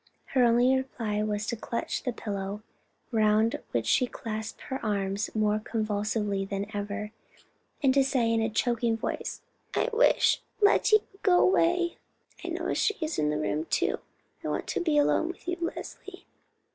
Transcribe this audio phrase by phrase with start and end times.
[0.33, 2.63] her only reply was to clutch the pillow,
[3.11, 7.11] round which she had clasped her arms, more convulsively than ever,
[7.83, 9.41] and to say in a choking voice,
[9.75, 11.97] "I wish Lettie would go away.
[12.43, 13.99] I know she is in the room too.
[14.43, 16.25] I want to be alone with you, Leslie."